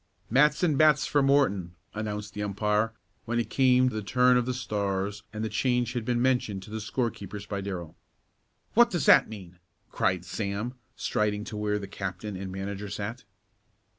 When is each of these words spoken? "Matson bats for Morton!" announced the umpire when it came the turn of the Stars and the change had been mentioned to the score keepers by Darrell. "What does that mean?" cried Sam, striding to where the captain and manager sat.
"Matson 0.31 0.77
bats 0.77 1.05
for 1.05 1.21
Morton!" 1.21 1.75
announced 1.93 2.33
the 2.33 2.41
umpire 2.41 2.91
when 3.25 3.37
it 3.39 3.51
came 3.51 3.89
the 3.89 4.01
turn 4.01 4.35
of 4.35 4.47
the 4.47 4.53
Stars 4.55 5.21
and 5.31 5.43
the 5.45 5.47
change 5.47 5.93
had 5.93 6.05
been 6.05 6.19
mentioned 6.19 6.63
to 6.63 6.71
the 6.71 6.81
score 6.81 7.11
keepers 7.11 7.45
by 7.45 7.61
Darrell. 7.61 7.95
"What 8.73 8.89
does 8.89 9.05
that 9.05 9.29
mean?" 9.29 9.59
cried 9.91 10.25
Sam, 10.25 10.73
striding 10.95 11.43
to 11.43 11.55
where 11.55 11.77
the 11.77 11.85
captain 11.87 12.35
and 12.35 12.51
manager 12.51 12.89
sat. 12.89 13.25